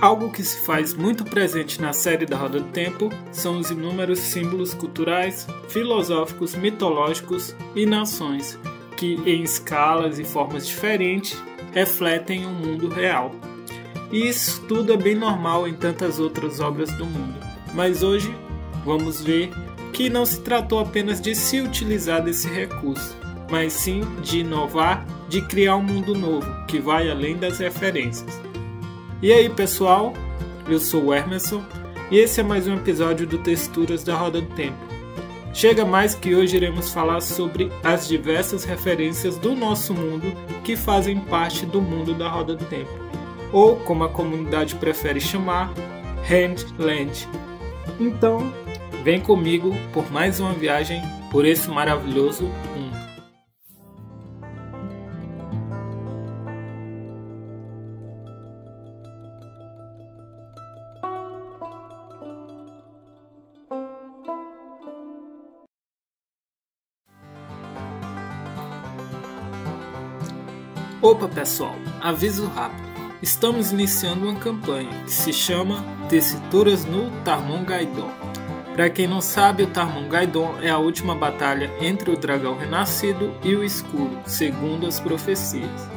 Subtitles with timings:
[0.00, 4.18] Algo que se faz muito presente na série da Roda do Tempo são os inúmeros
[4.18, 8.58] símbolos culturais, filosóficos, mitológicos e nações,
[8.94, 13.34] que em escalas e formas diferentes refletem o mundo real.
[14.12, 17.40] E isso tudo é bem normal em tantas outras obras do mundo.
[17.74, 18.34] Mas hoje
[18.84, 19.50] vamos ver
[19.94, 23.16] que não se tratou apenas de se utilizar desse recurso,
[23.50, 28.45] mas sim de inovar, de criar um mundo novo que vai além das referências.
[29.22, 30.12] E aí, pessoal?
[30.68, 31.64] Eu sou o Emerson
[32.10, 34.76] e esse é mais um episódio do Texturas da Roda do Tempo.
[35.54, 41.18] Chega mais que hoje iremos falar sobre as diversas referências do nosso mundo que fazem
[41.18, 42.90] parte do mundo da Roda do Tempo,
[43.52, 45.72] ou como a comunidade prefere chamar,
[46.28, 47.26] Handland.
[47.98, 48.52] Então,
[49.02, 52.85] vem comigo por mais uma viagem por esse maravilhoso mundo.
[71.06, 72.82] Opa pessoal, aviso rápido.
[73.22, 78.10] Estamos iniciando uma campanha que se chama Tessituras no Tarmongaidon.
[78.74, 83.54] Para quem não sabe, o Tarmongaidon é a última batalha entre o dragão renascido e
[83.54, 85.88] o escuro, segundo as profecias.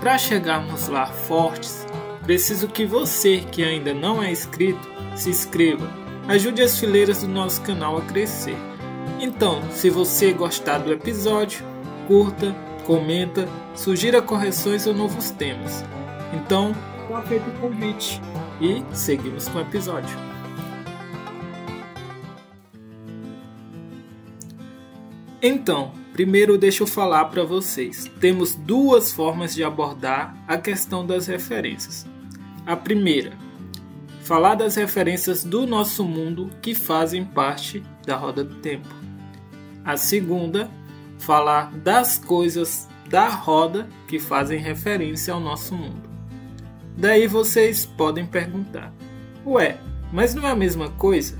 [0.00, 1.86] Para chegarmos lá fortes,
[2.24, 5.88] preciso que você que ainda não é inscrito se inscreva.
[6.26, 8.56] Ajude as fileiras do nosso canal a crescer.
[9.20, 11.64] Então, se você gostar do episódio,
[12.08, 12.52] curta,
[12.88, 15.84] comenta, sugira correções ou novos temas.
[16.32, 18.18] Então, está feito o convite
[18.62, 20.16] e seguimos com o episódio.
[25.42, 28.10] Então, primeiro deixa eu falar para vocês.
[28.18, 32.06] Temos duas formas de abordar a questão das referências.
[32.64, 33.34] A primeira,
[34.22, 38.88] falar das referências do nosso mundo que fazem parte da roda do tempo.
[39.84, 40.70] A segunda,
[41.18, 46.08] falar das coisas da roda que fazem referência ao nosso mundo.
[46.96, 48.92] Daí vocês podem perguntar:
[49.46, 49.78] Ué,
[50.12, 51.38] mas não é a mesma coisa?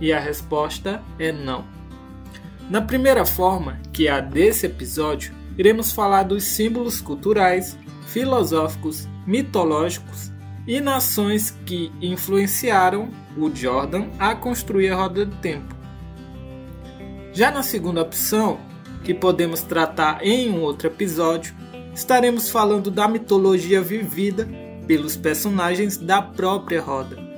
[0.00, 1.64] E a resposta é não.
[2.70, 10.30] Na primeira forma, que é a desse episódio, iremos falar dos símbolos culturais, filosóficos, mitológicos
[10.66, 15.77] e nações que influenciaram o Jordan a construir a roda do tempo
[17.32, 18.58] já na segunda opção,
[19.04, 21.54] que podemos tratar em um outro episódio,
[21.94, 24.48] estaremos falando da mitologia vivida
[24.86, 27.28] pelos personagens da própria roda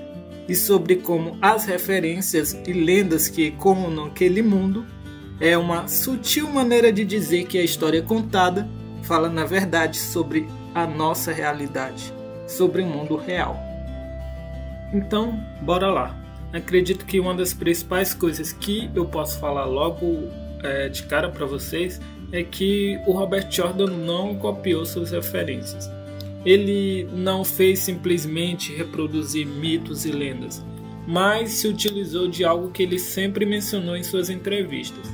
[0.51, 4.85] e sobre como as referências e lendas que ecoam naquele mundo
[5.41, 8.69] é uma sutil maneira de dizer que a história contada
[9.05, 12.13] fala na verdade sobre a nossa realidade,
[12.49, 13.57] sobre o mundo real.
[14.93, 16.20] Então, bora lá!
[16.53, 20.29] Acredito que uma das principais coisas que eu posso falar logo
[20.63, 22.01] é, de cara para vocês
[22.33, 25.91] é que o Robert Jordan não copiou suas referências.
[26.45, 30.65] Ele não fez simplesmente reproduzir mitos e lendas,
[31.07, 35.13] mas se utilizou de algo que ele sempre mencionou em suas entrevistas,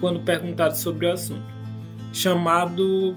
[0.00, 1.46] quando perguntado sobre o assunto,
[2.12, 3.16] chamado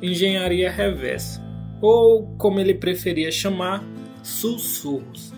[0.00, 1.42] engenharia reversa,
[1.80, 3.84] ou como ele preferia chamar,
[4.22, 5.34] sussurros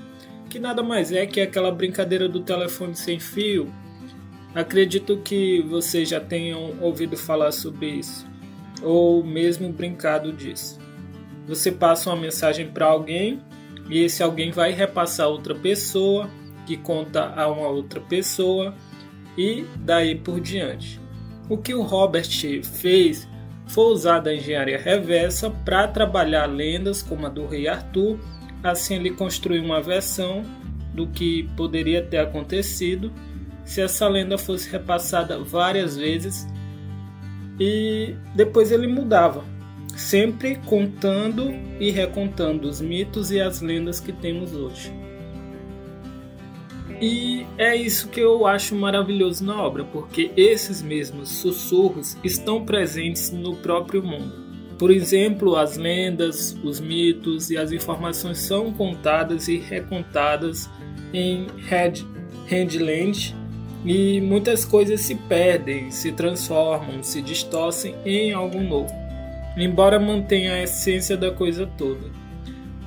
[0.49, 3.73] que nada mais é que aquela brincadeira do telefone sem fio.
[4.55, 8.27] Acredito que vocês já tenham ouvido falar sobre isso,
[8.83, 10.79] ou mesmo brincado disso.
[11.47, 13.41] Você passa uma mensagem para alguém
[13.89, 16.29] e esse alguém vai repassar a outra pessoa,
[16.67, 18.75] que conta a uma outra pessoa
[19.37, 21.01] e daí por diante.
[21.49, 22.29] O que o Robert
[22.65, 23.29] fez
[23.69, 28.19] foi usar da engenharia reversa para trabalhar lendas como a do rei Arthur
[28.63, 30.43] Assim, ele construiu uma versão
[30.93, 33.13] do que poderia ter acontecido
[33.65, 36.47] se essa lenda fosse repassada várias vezes
[37.59, 39.45] e depois ele mudava,
[39.97, 44.93] sempre contando e recontando os mitos e as lendas que temos hoje.
[47.01, 53.31] E é isso que eu acho maravilhoso na obra, porque esses mesmos sussurros estão presentes
[53.31, 54.46] no próprio mundo.
[54.79, 60.69] Por exemplo, as lendas, os mitos e as informações são contadas e recontadas
[61.15, 61.47] em
[62.51, 63.35] Handland
[63.85, 68.93] e muitas coisas se perdem, se transformam, se distorcem em algo novo,
[69.57, 72.11] embora mantenha a essência da coisa toda.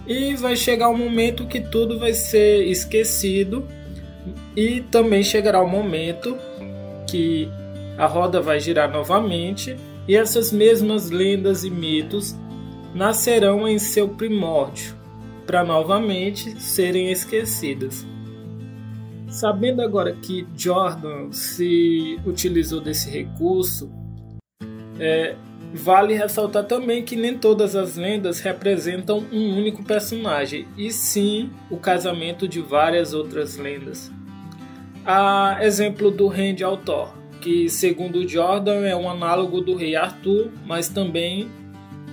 [0.06, 3.68] E vai chegar um momento que tudo vai ser esquecido
[4.56, 6.38] e também chegará o um momento
[7.10, 7.50] que
[7.98, 9.76] a roda vai girar novamente
[10.10, 12.36] e essas mesmas lendas e mitos
[12.96, 14.96] nascerão em seu primórdio,
[15.46, 18.08] para novamente serem esquecidas.
[19.28, 23.88] Sabendo agora que Jordan se utilizou desse recurso,
[25.00, 25.36] é,
[25.76, 31.78] vale ressaltar também que nem todas as lendas representam um único personagem, e sim o
[31.78, 34.12] casamento de várias outras lendas.
[35.06, 40.90] Há exemplo do Rei Altor, que segundo Jordan é um análogo do rei Arthur, mas
[40.90, 41.50] também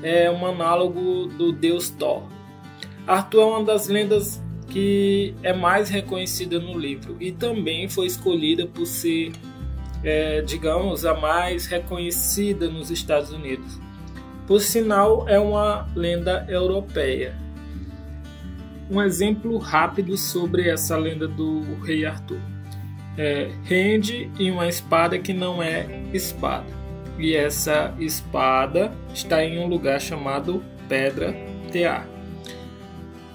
[0.03, 2.23] é um análogo do deus Thor.
[3.07, 8.67] Arthur é uma das lendas que é mais reconhecida no livro e também foi escolhida
[8.67, 9.33] por ser,
[10.03, 13.81] é, digamos, a mais reconhecida nos Estados Unidos.
[14.47, 17.37] Por sinal, é uma lenda europeia.
[18.89, 22.39] Um exemplo rápido sobre essa lenda do rei Arthur.
[23.19, 26.67] É, rende em uma espada que não é espada.
[27.19, 31.35] E essa espada está em um lugar chamado Pedra
[31.73, 32.07] Tear.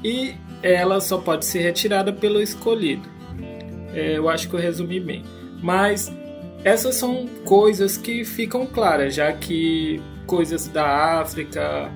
[0.04, 3.10] E ela só pode ser retirada pelo escolhido.
[3.94, 5.24] É, eu acho que eu resumi bem.
[5.62, 6.12] Mas
[6.64, 11.92] essas são coisas que ficam claras, já que coisas da África,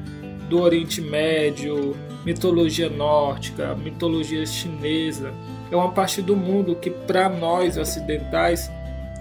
[0.49, 1.95] do Oriente Médio,
[2.25, 5.31] mitologia nórdica, mitologia chinesa,
[5.71, 8.71] é uma parte do mundo que para nós ocidentais,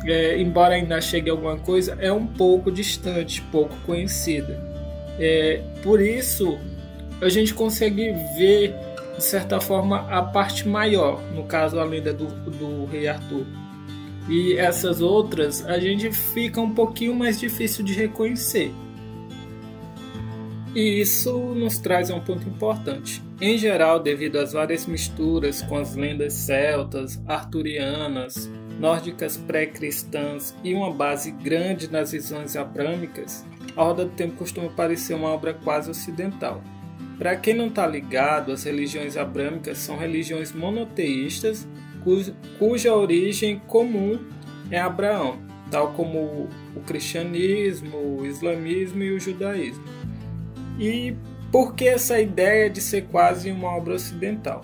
[0.04, 4.58] é, embora ainda chegue alguma coisa, é um pouco distante, pouco conhecida.
[5.18, 6.58] É, por isso
[7.20, 8.74] a gente consegue ver
[9.16, 13.46] de certa forma, a parte maior, no caso a lenda do, do rei Arthur.
[14.28, 18.72] E essas outras a gente fica um pouquinho mais difícil de reconhecer.
[20.74, 23.22] E isso nos traz a um ponto importante.
[23.40, 28.50] Em geral, devido às várias misturas com as lendas celtas, arturianas,
[28.80, 35.14] nórdicas pré-cristãs e uma base grande nas visões abrâmicas, a Roda do Tempo costuma parecer
[35.14, 36.60] uma obra quase ocidental.
[37.18, 41.68] Para quem não está ligado, as religiões abrâmicas são religiões monoteístas
[42.02, 44.18] cuja, cuja origem comum
[44.70, 45.38] é Abraão,
[45.70, 49.84] tal como o cristianismo, o islamismo e o judaísmo.
[50.78, 51.16] E
[51.52, 54.62] por que essa ideia de ser quase uma obra ocidental?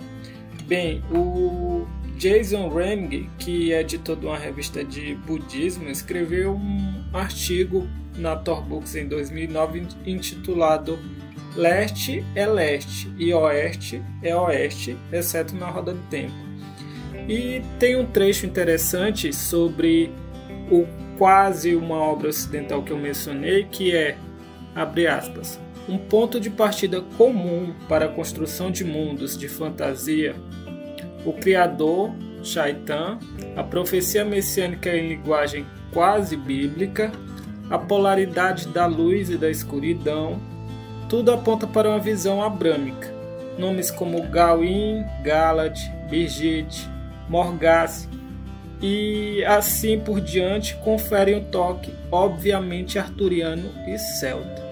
[0.65, 1.85] Bem, o
[2.17, 7.87] Jason Reng, que é editor de uma revista de budismo, escreveu um artigo
[8.17, 10.99] na Tor Books em 2009 intitulado
[11.55, 16.33] Leste é leste e oeste é oeste, exceto na roda do tempo.
[17.27, 20.11] E tem um trecho interessante sobre
[20.69, 20.85] o
[21.17, 24.17] quase uma obra ocidental que eu mencionei, que é,
[24.73, 30.35] abre aspas, um ponto de partida comum para a construção de mundos de fantasia.
[31.25, 32.11] O criador,
[32.43, 33.19] Shaitan,
[33.55, 37.11] a profecia messiânica em linguagem quase bíblica,
[37.69, 40.39] a polaridade da luz e da escuridão,
[41.07, 43.13] tudo aponta para uma visão abrâmica.
[43.57, 45.77] Nomes como Gawain, Galad,
[46.09, 46.89] Birgit,
[47.29, 48.09] Morgase
[48.81, 54.70] e assim por diante conferem um toque obviamente arturiano e celta.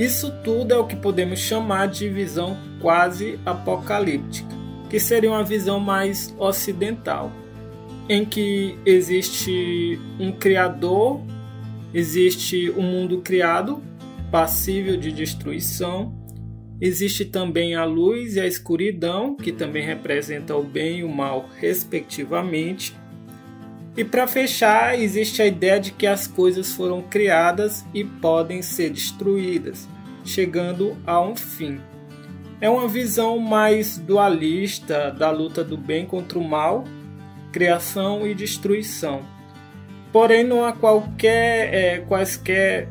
[0.00, 4.48] Isso tudo é o que podemos chamar de visão quase apocalíptica,
[4.88, 7.30] que seria uma visão mais ocidental,
[8.08, 11.20] em que existe um criador,
[11.92, 13.82] existe um mundo criado
[14.30, 16.18] passível de destruição.
[16.80, 21.46] Existe também a luz e a escuridão, que também representam o bem e o mal,
[21.58, 22.96] respectivamente.
[23.96, 28.90] E para fechar, existe a ideia de que as coisas foram criadas e podem ser
[28.90, 29.88] destruídas,
[30.24, 31.80] chegando a um fim.
[32.60, 36.84] É uma visão mais dualista da luta do bem contra o mal,
[37.50, 39.22] criação e destruição.
[40.12, 42.88] Porém, não há qualquer, é, quaisquer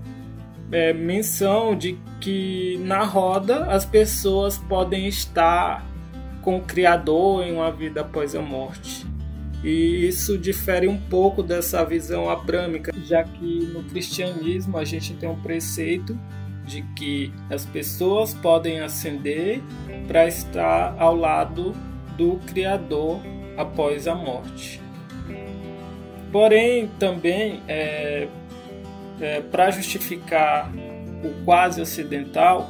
[0.72, 5.86] é, menção de que na roda as pessoas podem estar
[6.42, 9.09] com o Criador em uma vida após a morte.
[9.64, 15.28] E isso difere um pouco dessa visão abrâmica, já que no cristianismo a gente tem
[15.28, 16.18] um preceito
[16.66, 19.62] de que as pessoas podem ascender
[20.08, 21.74] para estar ao lado
[22.16, 23.20] do Criador
[23.58, 24.80] após a morte.
[26.32, 28.28] Porém, também é,
[29.20, 30.72] é, para justificar
[31.24, 32.70] o quase ocidental,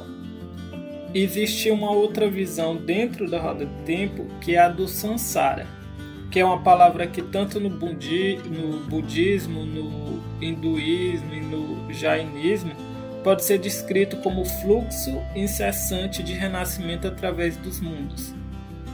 [1.14, 5.66] existe uma outra visão dentro da roda do tempo que é a do samsara,
[6.30, 12.72] que é uma palavra que tanto no, budi, no budismo, no hinduísmo e no jainismo
[13.24, 18.34] pode ser descrito como fluxo incessante de renascimento através dos mundos.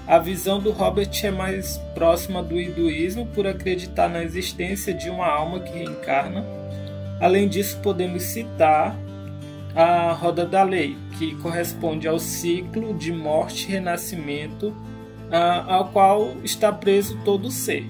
[0.07, 5.27] A visão do Robert é mais próxima do hinduísmo por acreditar na existência de uma
[5.27, 6.45] alma que reencarna
[7.21, 8.95] Além disso, podemos citar
[9.75, 14.75] a roda da lei, que corresponde ao ciclo de morte e renascimento
[15.31, 17.87] ao qual está preso todo ser,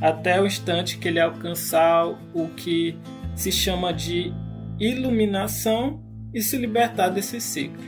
[0.00, 2.96] até o instante que ele alcançar o que
[3.34, 4.32] se chama de
[4.78, 7.84] iluminação e se libertar desse ciclo.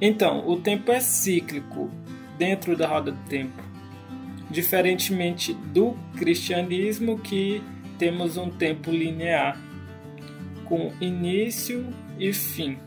[0.00, 1.90] Então, o tempo é cíclico
[2.38, 3.62] dentro da roda do tempo,
[4.50, 7.62] diferentemente do cristianismo que
[7.98, 9.58] temos um tempo linear
[10.64, 11.86] com início
[12.18, 12.78] e fim.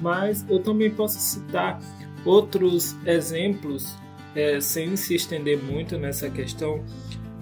[0.00, 1.78] Mas eu também posso citar
[2.24, 3.96] outros exemplos,
[4.34, 6.84] é, sem se estender muito nessa questão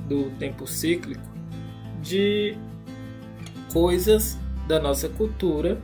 [0.08, 1.22] do tempo cíclico,
[2.00, 2.56] de
[3.72, 5.80] coisas da nossa cultura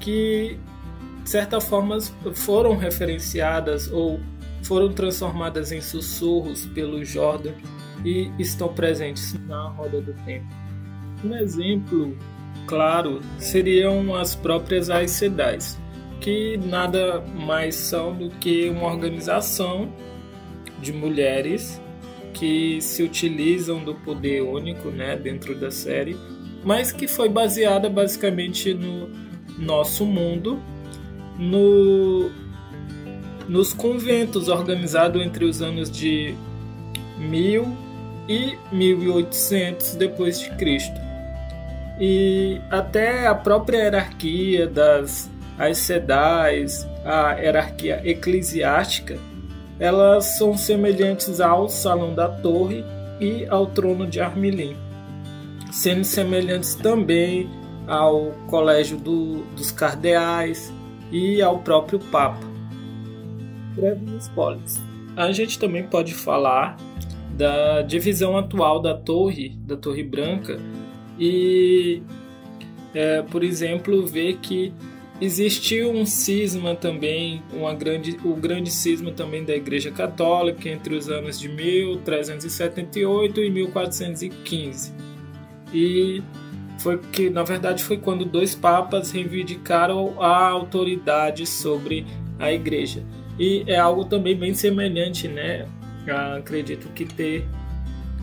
[0.00, 0.58] que
[1.22, 1.98] de certa forma
[2.34, 4.20] foram referenciadas ou
[4.62, 7.52] foram transformadas em sussurros pelo Jordan
[8.04, 10.46] e estão presentes na roda do tempo.
[11.24, 12.16] Um exemplo
[12.66, 15.78] claro seriam as próprias AICDAs,
[16.20, 19.92] que nada mais são do que uma organização
[20.80, 21.80] de mulheres
[22.32, 26.16] que se utilizam do poder único né, dentro da série,
[26.64, 29.08] mas que foi baseada basicamente no
[29.58, 30.60] nosso mundo,
[31.38, 32.30] no,
[33.48, 36.34] nos conventos organizados entre os anos de
[37.18, 37.88] 1000
[38.28, 41.00] e 1800 depois de Cristo.
[42.00, 45.28] E até a própria hierarquia das
[45.58, 49.18] as sedais, a hierarquia eclesiástica,
[49.80, 52.84] elas são semelhantes ao Salão da Torre
[53.20, 54.76] e ao Trono de Armilim,
[55.72, 57.48] sendo semelhantes também
[57.86, 60.72] ao Colégio do, dos Cardeais
[61.10, 62.46] e ao próprio Papa.
[65.16, 66.76] A gente também pode falar
[67.30, 70.58] da divisão atual da torre, da Torre Branca,
[71.18, 72.02] e,
[72.94, 74.72] é, por exemplo, ver que
[75.20, 81.08] existiu um cisma também, uma grande, o grande cisma também da Igreja Católica entre os
[81.08, 84.94] anos de 1378 e 1415.
[85.72, 86.22] E
[86.78, 92.06] foi que, na verdade, foi quando dois papas reivindicaram a autoridade sobre
[92.38, 93.02] a Igreja.
[93.38, 95.66] E é algo também bem semelhante, né?
[96.38, 97.46] acredito que ter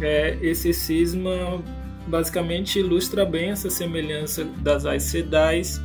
[0.02, 1.62] é, esse cisma
[2.08, 5.82] basicamente ilustra bem essa semelhança das Aes Sedais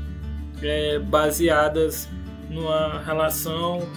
[0.62, 2.08] é, baseadas
[2.48, 3.88] numa relação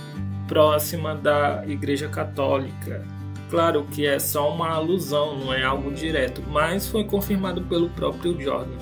[0.47, 3.05] próxima da Igreja Católica.
[3.49, 8.39] Claro que é só uma alusão, não é algo direto, mas foi confirmado pelo próprio
[8.39, 8.77] Jordan.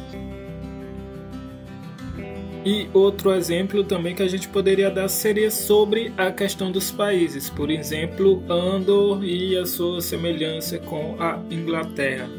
[2.63, 7.49] E outro exemplo também que a gente poderia dar seria sobre a questão dos países,
[7.49, 12.29] por exemplo, Andor e a sua semelhança com a Inglaterra,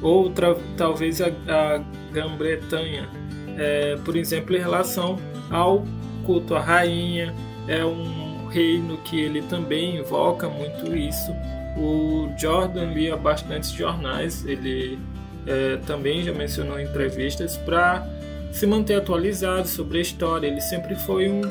[0.00, 1.78] outra talvez a, a
[2.12, 3.08] Grã-Bretanha,
[3.56, 5.18] é, por exemplo, em relação
[5.50, 5.84] ao
[6.24, 7.34] culto à rainha,
[7.68, 11.32] é um reino que ele também invoca muito isso.
[11.76, 14.98] O Jordan lia bastante jornais, ele
[15.46, 18.06] é, também já mencionou entrevistas para
[18.52, 20.46] se manter atualizado sobre a história.
[20.46, 21.42] Ele sempre foi um,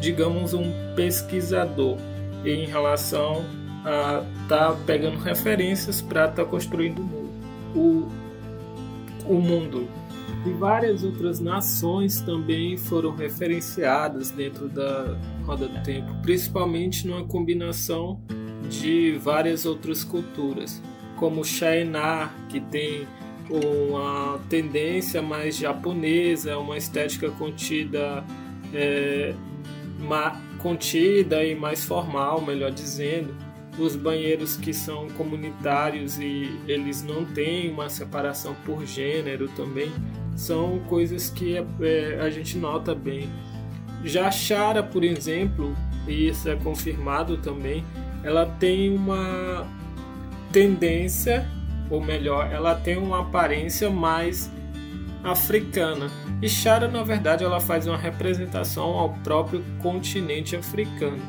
[0.00, 1.98] digamos, um pesquisador
[2.44, 3.44] em relação
[3.84, 7.00] a estar tá pegando referências para estar tá construindo
[7.74, 8.08] o,
[9.26, 9.88] o mundo.
[10.46, 18.20] E várias outras nações também foram referenciadas dentro da Roda do Tempo, principalmente numa combinação
[18.68, 20.82] de várias outras culturas,
[21.16, 21.44] como o
[22.50, 23.06] que tem
[23.48, 28.22] uma tendência mais japonesa, uma estética contida,
[28.72, 29.34] é,
[29.98, 33.34] ma, contida e mais formal, melhor dizendo.
[33.78, 39.90] Os banheiros que são comunitários e eles não têm uma separação por gênero também
[40.34, 43.28] são coisas que é, é, a gente nota bem.
[44.04, 45.74] Já Chara, por exemplo,
[46.06, 47.84] e isso é confirmado também,
[48.22, 49.66] ela tem uma
[50.52, 51.46] tendência,
[51.90, 54.50] ou melhor, ela tem uma aparência mais
[55.22, 56.10] africana.
[56.42, 61.22] E Chara, na verdade, ela faz uma representação ao próprio continente africano.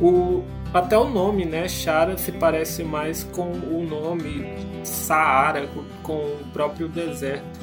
[0.00, 4.46] O, até o nome, né, Chara, se parece mais com o nome
[4.84, 5.68] Saara,
[6.02, 7.60] com o próprio deserto.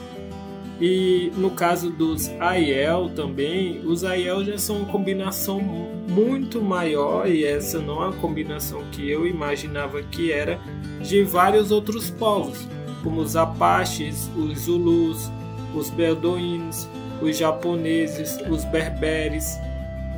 [0.82, 7.44] E no caso dos Aiel também, os Aiel já são uma combinação muito maior, e
[7.44, 10.58] essa não é a combinação que eu imaginava que era,
[11.02, 12.66] de vários outros povos,
[13.04, 15.30] como os Apaches, os Zulus,
[15.76, 16.88] os Beduínos,
[17.22, 19.58] os japoneses, os berberes.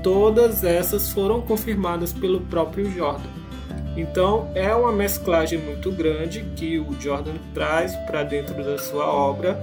[0.03, 3.29] Todas essas foram confirmadas pelo próprio Jordan.
[3.95, 9.59] Então é uma mesclagem muito grande que o Jordan traz para dentro da sua obra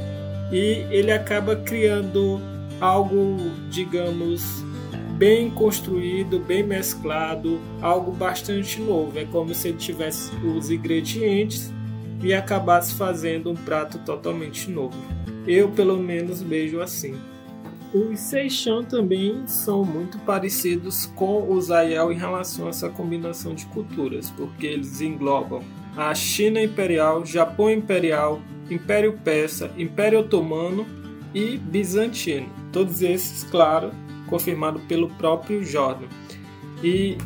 [0.52, 2.40] e ele acaba criando
[2.80, 3.36] algo,
[3.70, 4.62] digamos,
[5.16, 9.18] bem construído, bem mesclado, algo bastante novo.
[9.18, 11.72] É como se ele tivesse os ingredientes
[12.22, 14.96] e acabasse fazendo um prato totalmente novo.
[15.46, 17.16] Eu, pelo menos, vejo assim.
[17.92, 23.64] Os Seixan também são muito parecidos com os Ayel em relação a essa combinação de
[23.66, 25.62] culturas, porque eles englobam
[25.96, 28.40] a China Imperial, Japão Imperial,
[28.70, 30.86] Império Persa, Império Otomano
[31.34, 32.48] e Bizantino.
[32.72, 33.90] Todos esses, claro,
[34.28, 36.06] confirmado pelo próprio Jordan.
[36.84, 37.16] E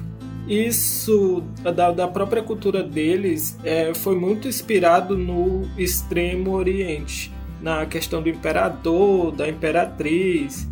[0.47, 8.21] isso da, da própria cultura deles é, foi muito inspirado no Extremo Oriente, na questão
[8.21, 10.69] do imperador, da imperatriz,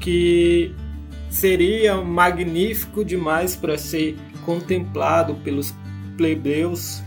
[0.00, 0.74] que
[1.28, 5.74] seria magnífico demais para ser contemplado pelos
[6.16, 7.02] plebeus.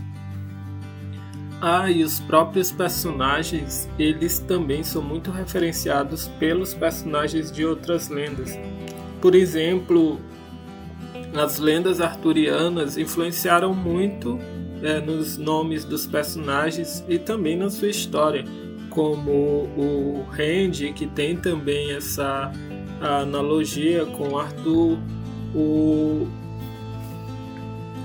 [1.60, 8.56] Ah, e os próprios personagens, eles também são muito referenciados pelos personagens de outras lendas.
[9.20, 10.20] Por exemplo,
[11.34, 14.38] as lendas arturianas influenciaram muito
[14.82, 18.44] é, nos nomes dos personagens e também na sua história,
[18.96, 22.50] como o Randy, que tem também essa
[22.98, 24.98] analogia com Arthur,
[25.54, 26.26] o,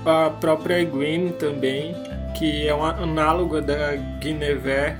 [0.04, 1.94] a própria Gwen também,
[2.38, 4.98] que é uma análoga da Guinevere,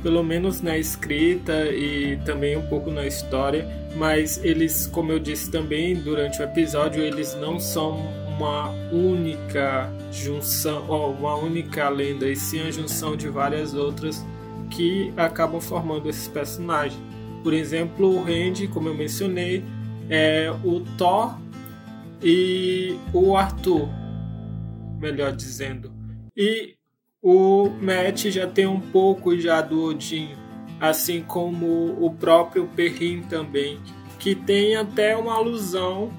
[0.00, 5.50] pelo menos na escrita e também um pouco na história, mas eles, como eu disse
[5.50, 12.36] também durante o episódio, eles não são uma única junção, ou uma única lenda, e
[12.36, 14.24] sim a junção de várias outras
[14.72, 17.00] que acabam formando esses personagens.
[17.42, 19.64] Por exemplo, o Randy, como eu mencionei,
[20.08, 21.38] é o Thor
[22.22, 23.88] e o Arthur,
[24.98, 25.92] melhor dizendo.
[26.36, 26.76] E
[27.20, 30.30] o Matt já tem um pouco já do Odin,
[30.80, 33.78] assim como o próprio Perrin também,
[34.18, 36.10] que tem até uma alusão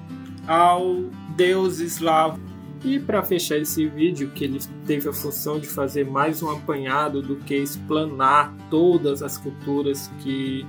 [0.46, 1.04] ao
[1.36, 2.40] deus eslavo.
[2.84, 7.22] E para fechar esse vídeo, que ele teve a função de fazer mais um apanhado
[7.22, 10.66] do que explanar todas as culturas que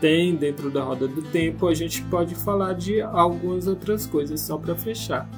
[0.00, 4.56] tem dentro da roda do tempo, a gente pode falar de algumas outras coisas só
[4.56, 5.28] para fechar.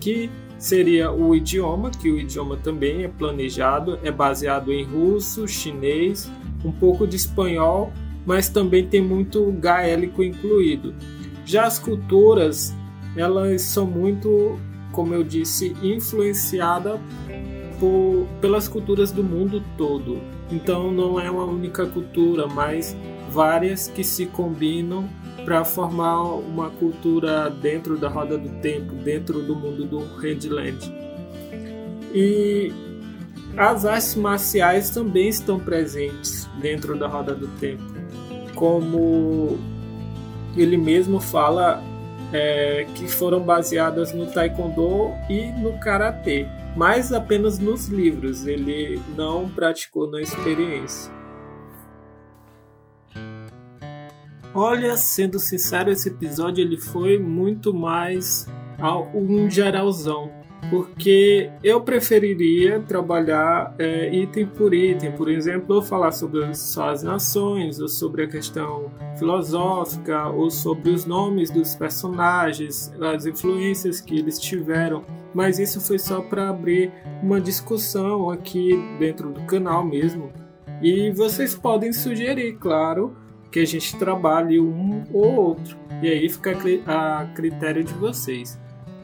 [0.00, 6.30] Que seria o idioma, que o idioma também é planejado, é baseado em russo, chinês,
[6.64, 7.92] um pouco de espanhol,
[8.24, 10.94] mas também tem muito gaélico incluído.
[11.44, 12.74] Já as culturas,
[13.16, 14.58] elas são muito,
[14.92, 17.00] como eu disse, influenciadas
[17.78, 20.20] por, pelas culturas do mundo todo.
[20.50, 22.96] Então não é uma única cultura, mas
[23.30, 25.08] várias que se combinam
[25.44, 30.78] para formar uma cultura dentro da roda do tempo, dentro do mundo do Redland.
[32.14, 32.72] E
[33.56, 37.84] as artes marciais também estão presentes dentro da roda do tempo,
[38.54, 39.58] como
[40.56, 41.82] ele mesmo fala
[42.32, 49.48] é, que foram baseadas no taekwondo e no karatê, mas apenas nos livros, ele não
[49.48, 51.12] praticou na experiência.
[54.54, 58.46] Olha, sendo sincero, esse episódio ele foi muito mais
[59.14, 60.30] um geralzão,
[60.70, 67.80] porque eu preferiria trabalhar é, item por item, por exemplo, falar sobre só as nações,
[67.80, 74.38] ou sobre a questão filosófica, ou sobre os nomes dos personagens, as influências que eles
[74.38, 80.32] tiveram, mas isso foi só para abrir uma discussão aqui dentro do canal mesmo.
[80.82, 83.16] E vocês podem sugerir, claro,
[83.50, 85.76] que a gente trabalhe um ou outro.
[86.02, 86.54] E aí fica
[86.86, 88.58] a critério de vocês.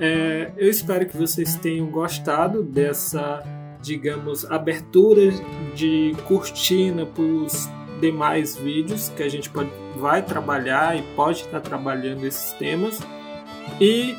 [0.05, 3.41] É, eu espero que vocês tenham gostado dessa,
[3.81, 5.31] digamos, abertura
[5.77, 7.69] de cortina para os
[8.01, 12.99] demais vídeos que a gente pode, vai trabalhar e pode estar trabalhando esses temas.
[13.81, 14.17] E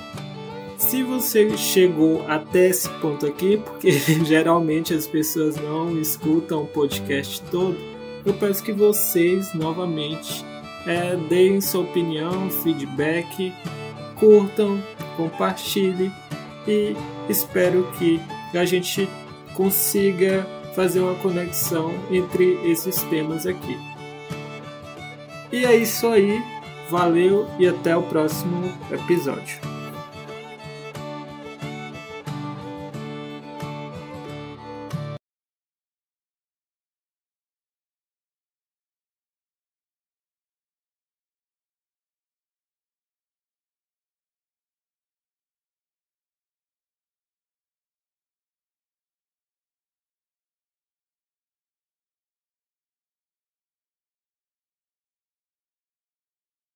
[0.78, 3.92] se você chegou até esse ponto aqui, porque
[4.24, 7.76] geralmente as pessoas não escutam o podcast todo,
[8.26, 10.46] eu peço que vocês novamente
[10.88, 13.54] é, deem sua opinião, feedback,
[14.18, 14.82] curtam,
[15.16, 16.12] compartilhem
[16.68, 16.96] e
[17.30, 18.22] espero que
[18.54, 19.10] a gente
[19.54, 20.46] consiga
[20.76, 23.78] fazer uma conexão entre esses temas aqui.
[25.52, 26.42] E é isso aí,
[26.90, 29.73] valeu e até o próximo episódio.